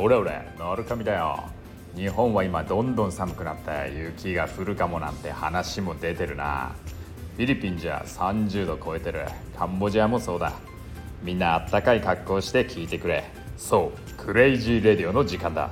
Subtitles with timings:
[0.00, 1.44] 俺俺ノルカミだよ。
[1.96, 6.72] 日本は今どんどん寒くなって雪が降るかもなんて話も出てるな。
[7.36, 9.26] フィリピンじゃ30度超えてる。
[9.56, 10.52] カンボジアもそうだ。
[11.22, 13.24] みんなあったかい格好して聞いてくれ。
[13.56, 15.70] そうクレイジーレディオの時間だ。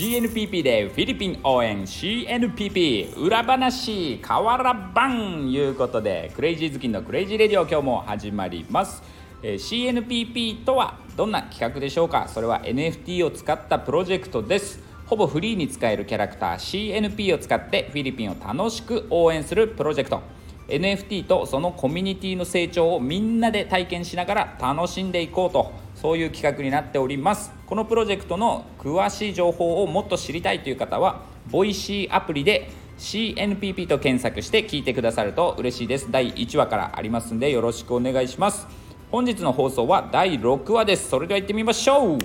[0.00, 9.02] CNPP でフィリピン応援 CNPP 裏話瓦版いうことでクレイジー好きのクレイジーレディオ今日も始まります。
[9.42, 12.28] えー CNPP とはどんな企画でしょうか？
[12.28, 14.80] それは NFT を使ったプロジェクトです。
[15.04, 16.54] ほぼフリーに使えるキャラクター
[16.94, 20.22] CNP を使ってフィリピンを楽しく応援するプロジェクト。
[20.68, 27.52] NFT とそのコミュニティの成長をみんなで体験しながら楽しんでいこうとそういう企画になっております。
[27.66, 36.10] このプロジェクトの詳しい情報をもっと知りたいという方はボイシーアプリで CNPP と検索して聞いてくださると嬉しいです。
[36.10, 38.66] 第1話からありますんでよろしくお願いします。
[39.10, 41.08] 本日の放送は第6話です。
[41.08, 42.18] それでは行ってみましょう。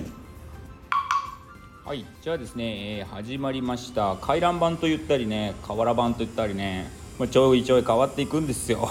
[1.84, 2.06] はい。
[2.22, 4.14] じゃあですね、えー始まりました。
[4.20, 6.88] 回覧板と言ったりね瓦版と言ったりね、
[7.18, 8.88] ま、ちょいちょい変わっていくんですよ。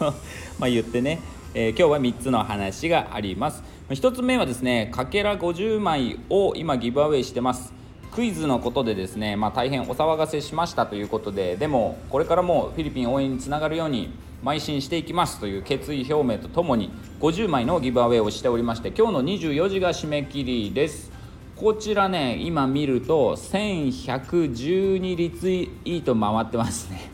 [0.58, 1.20] まあ言ってね、
[1.52, 3.62] えー今日は3つの話があります。
[3.90, 7.74] 1つ目はですねかけら50枚を今ギブアウェイしてます。
[8.14, 14.08] クイズのことでですね、まあ、大変お騒がせしましたということででもこれからもフィリピン応援につながるように
[14.44, 21.10] 邁進していきますという決意表明とともに50枚のギブアウェイをしておりまして今日の24時が締め切りです。
[21.56, 27.10] こちらね今見ると1112リツイート回ってますね。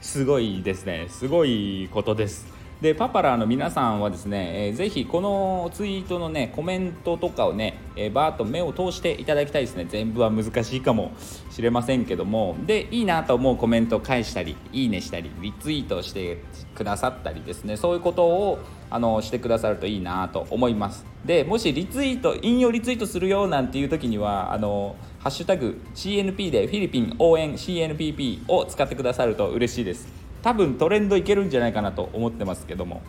[0.00, 1.06] すごいですね。
[1.08, 2.55] すごいことです。
[2.80, 9.86] でパパラーの皆さんはですね、えーぜひこのツイートのねコメントとかをね、えーバーッと目を通していただきたいですね。
[9.88, 11.12] 全部は難しいかも
[11.50, 12.54] しれませんけども。
[12.66, 16.42] でいいなと思うコメントを返したりいいねしたりリツイートして
[16.74, 17.78] くださったりですね。
[17.78, 18.58] そういうことを
[18.90, 21.06] あのしてくださるといいなと思います。
[21.24, 30.25] でもしリツイート引用リツイートするよなんていう時にはあのハッシュタグ CNP でフィリピン応援 CNPP を使ってくださると嬉しいです。
[30.42, 33.02] 多分トレンドいけるんじゃないかなと思ってますけども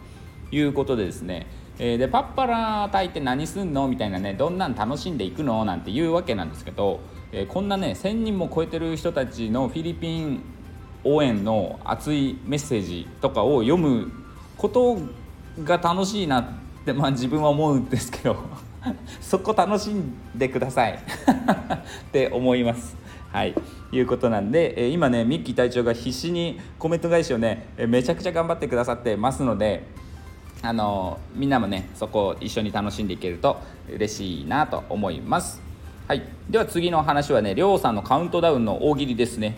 [0.52, 1.46] いうことでですね、
[1.78, 3.88] えでパッパラー炊いて何すんの？
[3.88, 5.66] みたいなねどんなん楽しんでいくの？
[5.66, 7.02] なんていうわけなんですけど、
[7.32, 10.42] えこんなね1000人も超えてる人たちのフィリピン
[11.04, 14.12] 応援の熱いメッセージとかを読む
[14.58, 14.98] こと
[15.64, 16.46] が楽しいなっ
[16.86, 18.36] て、まあ、自分は思うんですけど
[19.22, 20.94] そこ楽しんでください。
[20.98, 21.00] っ
[22.12, 22.96] て思います。
[23.32, 23.56] はい、
[23.92, 29.84] いうことなんで、えー今ねミッキー隊長が必死にコメント返しをね、えめちゃくちゃ頑張ってくださってますので、
[30.62, 35.62] あのみんなもねそこを一緒に楽しんでいけると嬉しいなと思います。
[36.08, 39.58] はい、では次の話はねりょうさんのカウントダウンの大喜利ですね。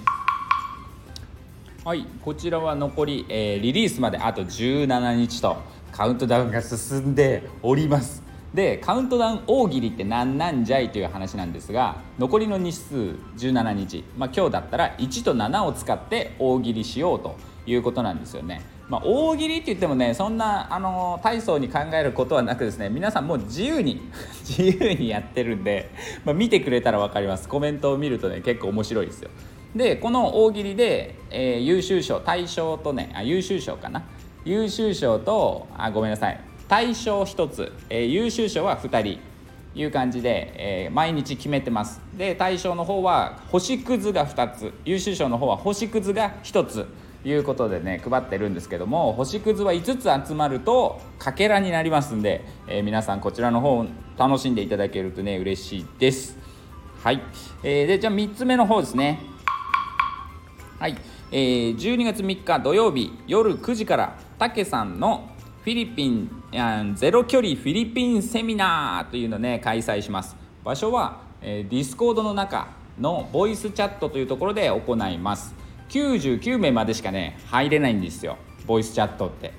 [1.85, 5.57] はい、こちらは残り、えーリリースまであと17日と
[5.91, 12.95] カウントダウンが進んでおりますでカウントダウン大喜利って何なんじゃいという話なんですが残りの日数
[13.37, 17.35] 17日、まあ、今日だったら1と7を使って大喜利しようと
[17.67, 24.01] いうことなんですよね、まあ、大喜利って言ってもねそんなあの大層に考えることはなくですね皆さんもう自由に
[24.41, 25.91] 自由にやってるんで、
[26.25, 27.47] まあ、見てくれたら分かります。
[27.47, 29.29] コメントを見るとね結構面白いですよ。
[29.75, 34.01] でこの大喜利で、えー優秀賞大賞とねあ優秀賞かな。
[34.43, 36.48] 優秀賞とあごめんなさい。
[36.69, 39.19] 大賞1つ、えー優秀賞は2人。
[39.75, 41.99] いう感じで、えー毎日決めてます。
[42.15, 44.71] で大賞の方は星屑が2つ。
[44.85, 46.85] 優秀賞の方は星屑が1つ。
[47.25, 53.83] いうことでね配ってるんですけども星屑は5つ集まるとかけらになりますんで、えー皆さんこちらの方
[54.17, 56.37] 楽しんでいただけるとね嬉しいです。
[57.03, 57.19] はい、
[57.63, 59.19] えーでじゃあ3つ目の方ですね。
[60.77, 60.95] はい、
[61.31, 65.29] えー12月3日土曜日夜9時からたけさんの
[65.69, 70.35] フィリピンゼロ距離フィリピンセミナーというのをね開催します。
[70.63, 72.69] 場所は、えーディスコードの中
[72.99, 75.53] のボイスチャットというところで行います。
[75.89, 78.37] 99名までしかね入れないんですよ。
[78.65, 79.53] ボイスチャットって。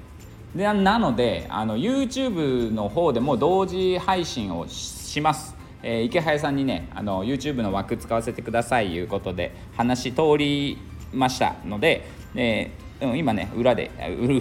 [0.52, 10.76] でなのであの YouTube の方でも同時配信をします、えー池早さんにねあの YouTube の枠使わせてくださいいうことで話通り
[11.12, 12.04] ましたので、
[12.34, 13.90] えー今ね裏で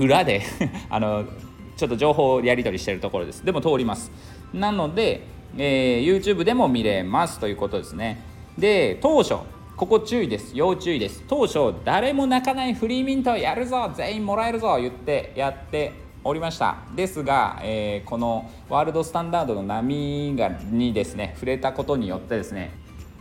[0.02, 0.42] 裏で
[0.90, 1.26] あの
[1.80, 3.46] ちょっと情報をやり取りしてるところです。
[3.46, 4.12] でも通ります。
[4.54, 5.22] なので、
[5.58, 8.22] えー YouTube でも見れますということですね。
[8.58, 9.36] で当初
[9.78, 10.52] ここ注意です。
[10.54, 11.24] 要注意です。
[11.30, 13.92] 当初誰も泣かないフリーミントやるぞ。
[13.96, 14.78] 全員もらえるぞ。
[14.78, 16.80] 言ってやっておりました。
[16.98, 22.72] ですが、えーこのワールドスタンダードの波がにですね触れたことによってですね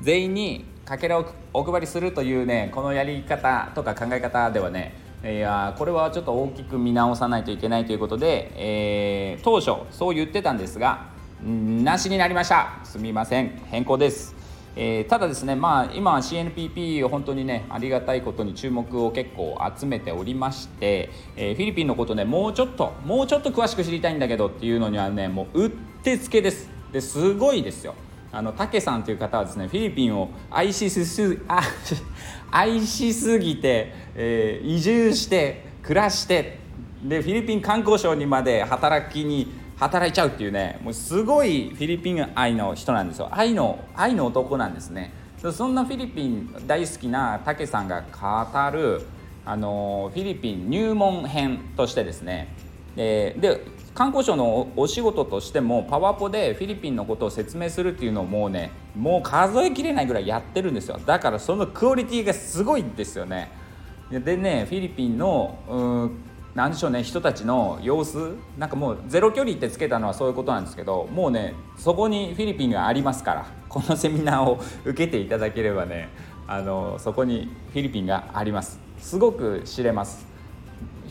[0.03, 4.95] 全員にかけらをお配りするというねこのやり方とか考え方ではね
[5.25, 11.09] いやこれはちょっと大きく見直さないといけないということで、えー当初そう言ってたんですが
[11.45, 12.81] なしになりました。
[12.85, 13.63] すみません。
[13.67, 14.35] 変更です。
[14.75, 25.71] えー、ただですね、まあ、今 CNPP 本当にねありがたいことに注目を結構集めておりまして、えー、フィリピンのことねもうちょっともうちょっと詳しく知りたいんだけどっていうのにはねもううっ
[26.03, 26.71] てつけです。
[26.93, 27.95] ですごいですよ。
[28.31, 31.63] あのタケさんという方はですねフィリピンを愛しす あ
[32.51, 36.59] 愛しすぎて、えー、移住して暮らして
[37.03, 43.29] でフィリピン観光省にまで働きに働いちゃうっていうねもうすごいフィリピン愛の人なんですよ。
[43.31, 45.13] 愛の愛の男なんですね。
[45.53, 49.03] そんなフィリピン大好きな武さんが語る
[49.47, 52.49] あのフィリピン入門編としてですね。
[52.97, 53.65] でで
[53.99, 61.01] 観光省のお仕事としてもパワポでフィリピンのことを説明するっていうのをもうねもう数えきれないぐらいやってるんですよ。
[61.05, 63.51] だからそのクオリティがすごいんですよね。
[64.09, 66.13] でねフィリピンの
[66.55, 76.09] 何でしょうね人たちの様子なんかもうゼロ距離ってつけたのはそういうことなんですけどもうねそこにフィリピンがありますからこのセミナーを受けていただければね
[76.47, 78.79] あのそこにフィリピンがあります。
[79.01, 80.38] すごく知れます。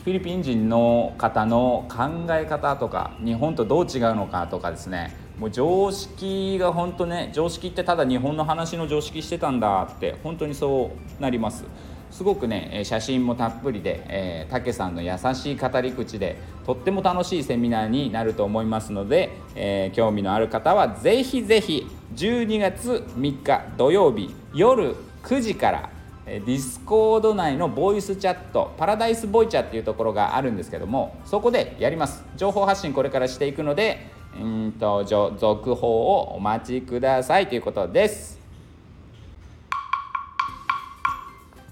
[0.08, 5.14] フィリピン人の方の考え方とか日本とどう違うのかとかですね。
[5.38, 11.66] もう常識が本当ね常識ってただ日本の話の常識してたんだって本当にそうなります。
[12.10, 25.97] すごくね写真もたっぷりで、えー、竹さんの優しい語り口でとっても楽しいセミナーになると思いますので、えー、興味のある方はぜひぜひ12月3日土曜日夜9時から
[26.28, 32.22] ディスコード内のボイスチャットパラダイスボイチャっていうところがあるんですけどもそこでやります。
[32.36, 38.38] 情報発信これからしていくのでうんと続報をお待ちくださいということです。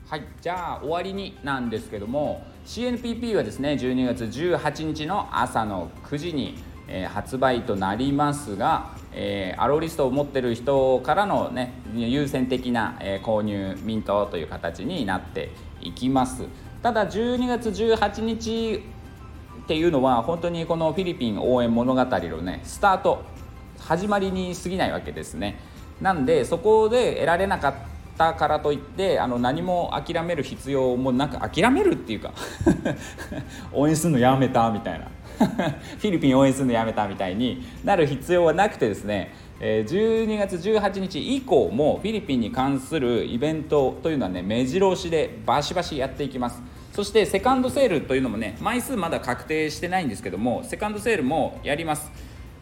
[0.09, 6.57] はいじゃあ終わりになんですけども CNPP はですね12月18日の朝の9時に、
[6.89, 15.51] え、発売となりますが、え、アローリストを持ってる人からのね優先的な、え、購入ミントという形になって
[15.81, 16.45] いきます。
[16.83, 18.85] ただ12月18日
[19.65, 23.25] っていうのは本当にこのフィリピン応援物語のねスタート
[23.81, 25.59] 始まりに過ぎないわけですね。
[26.01, 32.33] なんでそこで得られなかったたからといってあの何も諦める必要もなく諦めるっていうか
[33.73, 35.09] 応援するのやめたみたいな。
[35.37, 46.63] フィリピン応援するのやめたみたいになる必要はなくてですね12月18日以降もフィリピンに関するイベントというのはね目白押しでバシバシやっていきます。
[46.93, 52.11] そしてセカンドセールというのもね枚数まだ確定してないんですけどもセカンドセールもやります。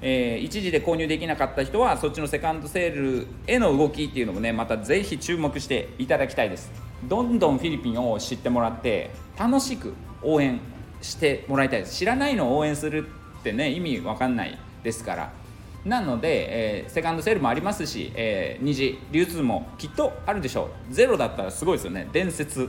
[0.07, 6.71] えー、一時で購入できなかった人はそっちのセカンドセールへの動きっていうのもねまたぜひ注目していただきたいです。
[7.09, 9.09] どんどんフィリピンを知ってもらって
[9.39, 10.61] 楽しく応援
[11.01, 11.97] してもらいたいです。
[11.97, 13.07] 知らないのを応援する
[13.41, 15.33] ってね意味わかんないですから。
[15.87, 20.95] なので、えー、セカンドセールもありますし、えー、二次流通もきっとあるでしょう。
[20.95, 22.09] ゼロだったらすごいですよね。
[22.13, 22.69] 伝説。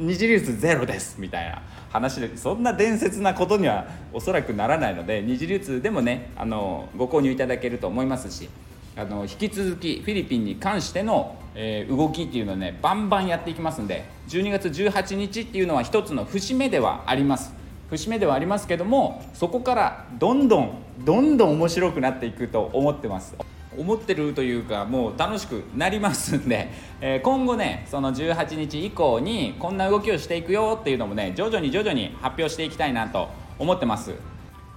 [0.00, 8.48] 二次流通ゼロですみたいな話でそんな伝説なことにはおそらくならないので二次流通でもねあのご購入いただけると思いますし
[8.96, 17.52] あの引き続きフィリピンに関しての、えー、動きっていうのをねバンバンやっていきますんで12月18日っていうのは一つの節目ではあります。
[17.90, 23.34] 節目ではありますけどもそこからどんどんどんどん面白くなっていくと思ってます。
[23.76, 34.14] 思ってるというかもう楽しくなりますんで、 えー、今後ねその18日以降にこんな動きをしていくよっていうのもね徐々に徐々に発表していきたいなと思ってます。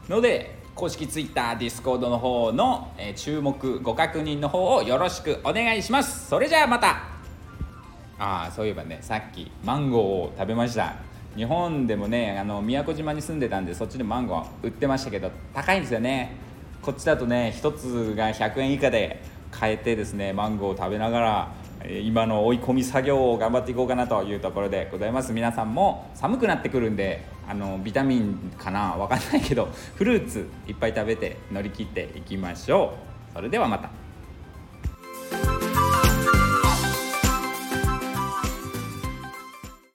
[0.10, 6.30] ので公式 Twitter、Discord の方の、えー、注目ご確認の方をよろしくお願いします。
[6.30, 7.14] それじゃあまた。
[8.20, 10.96] ああそういえばねさっきマンゴーを食べました。
[11.36, 16.36] 日本でもねあの宮古島に住んでたんでそっちでマンゴー売ってましたけど高いんですよね。
[16.84, 19.22] こっちだとね1つが100円以下で
[19.52, 21.52] 買えてですねマンゴーを食べながら
[22.04, 25.32] 今の追い込み作業を頑張っていこうかなというところでございます。
[25.32, 28.96] 皆さんも寒くなってくるんであのビタミンかな？
[28.96, 32.98] わかんないけどフルーツいっぱい食べて乗り切っていきましょ
[33.32, 33.34] う。
[33.34, 34.03] それではまた。